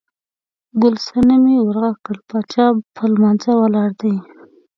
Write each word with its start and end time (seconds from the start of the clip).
ګل 0.81 0.95
صنمې 1.05 1.57
ور 1.61 1.77
غږ 1.83 1.95
کړل، 2.05 2.21
باچا 2.29 2.65
په 2.95 3.03
لمانځه 3.11 3.51
ولاړ 3.57 3.89
دی. 4.01 4.15